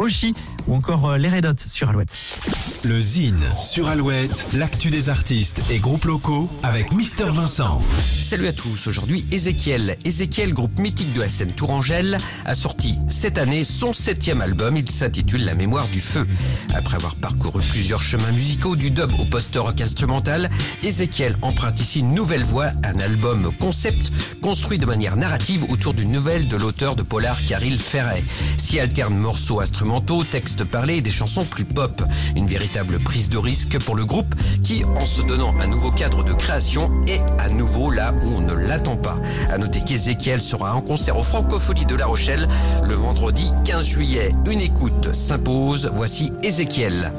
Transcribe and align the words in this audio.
Oshi 0.00 0.34
ou 0.66 0.74
encore 0.74 1.10
euh, 1.10 1.18
les 1.18 1.28
Red 1.28 1.44
Hot 1.44 1.56
sur 1.66 1.90
Alouette. 1.90 2.16
Le 2.84 2.98
Zine 2.98 3.44
sur 3.60 3.88
Alouette, 3.88 4.46
l'actu 4.54 4.88
des 4.88 5.10
artistes 5.10 5.60
et 5.68 5.78
groupes 5.78 6.06
locaux 6.06 6.48
avec 6.62 6.92
Mister 6.92 7.26
Vincent. 7.26 7.82
Salut 8.02 8.46
à 8.46 8.52
tous, 8.54 8.86
aujourd'hui 8.86 9.26
Ezekiel. 9.30 9.98
Ezekiel, 10.06 10.54
groupe 10.54 10.78
mythique 10.78 11.12
de 11.12 11.20
la 11.20 11.28
scène 11.28 11.52
Tourangelle, 11.52 12.18
a 12.46 12.54
sorti 12.54 12.98
cette 13.08 13.36
année 13.36 13.62
son 13.62 13.92
septième 13.92 14.40
album, 14.40 14.78
il 14.78 14.90
s'intitule 14.90 15.44
La 15.44 15.54
mémoire 15.54 15.86
du 15.88 16.00
feu. 16.00 16.26
Après 16.74 16.96
avoir 16.96 17.14
parcouru 17.16 17.62
plusieurs 17.62 18.00
chemins 18.00 18.32
musicaux 18.32 18.76
du 18.76 18.90
dub 18.90 19.12
au 19.20 19.26
post-rock 19.26 19.82
instrumental, 19.82 20.48
Ezekiel 20.82 21.36
emprunte 21.42 21.78
ici 21.78 22.00
une 22.00 22.14
nouvelle 22.14 22.44
voie, 22.44 22.70
un 22.84 22.98
album 23.00 23.50
concept 23.60 24.10
construit 24.40 24.78
de 24.78 24.86
manière 24.86 25.16
narrative 25.16 25.64
autour 25.68 25.92
d'une 25.92 26.10
nouvelle 26.10 26.48
de 26.48 26.56
l'auteur 26.56 26.96
de 26.96 27.02
polar 27.02 27.36
Caril 27.46 27.78
Ferret. 27.78 28.24
S'y 28.56 28.80
alternent 28.80 29.18
morceaux 29.18 29.60
instrumentaux, 29.60 29.89
textes 30.30 30.64
parlés 30.64 30.96
et 30.96 31.00
des 31.02 31.10
chansons 31.10 31.44
plus 31.44 31.64
pop. 31.64 32.02
Une 32.36 32.46
véritable 32.46 33.00
prise 33.00 33.28
de 33.28 33.38
risque 33.38 33.78
pour 33.80 33.96
le 33.96 34.04
groupe 34.04 34.34
qui, 34.62 34.84
en 34.84 35.04
se 35.04 35.22
donnant 35.22 35.54
un 35.60 35.66
nouveau 35.66 35.90
cadre 35.90 36.22
de 36.22 36.32
création, 36.32 36.90
est 37.06 37.22
à 37.38 37.48
nouveau 37.48 37.90
là 37.90 38.14
où 38.24 38.36
on 38.36 38.40
ne 38.40 38.54
l'attend 38.54 38.96
pas. 38.96 39.18
À 39.50 39.58
noter 39.58 39.80
qu'Ezekiel 39.80 40.40
sera 40.40 40.74
en 40.74 40.80
concert 40.80 41.18
au 41.18 41.22
Francopholies 41.22 41.86
de 41.86 41.96
La 41.96 42.06
Rochelle 42.06 42.48
le 42.86 42.94
vendredi 42.94 43.50
15 43.64 43.84
juillet. 43.86 44.32
Une 44.50 44.60
écoute 44.60 45.12
s'impose. 45.12 45.90
Voici 45.92 46.32
Ezekiel. 46.42 47.12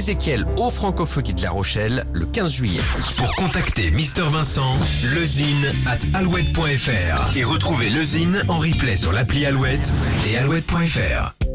Ezekiel 0.00 0.46
au 0.56 0.70
Francopholies 0.70 1.34
de 1.34 1.42
La 1.42 1.50
Rochelle 1.50 2.06
le 2.14 2.24
15 2.24 2.50
juillet. 2.50 2.80
Pour 3.18 3.36
contacter 3.36 3.90
Mister 3.90 4.22
Vincent, 4.30 4.78
lezine 5.14 5.74
at 5.84 5.98
alouette.fr 6.18 7.36
et 7.36 7.44
retrouver 7.44 7.90
le 7.90 8.02
Zine 8.02 8.42
en 8.48 8.56
replay 8.56 8.96
sur 8.96 9.12
l'appli 9.12 9.44
Alouette 9.44 9.92
et 10.26 10.38
alouette.fr. 10.38 11.49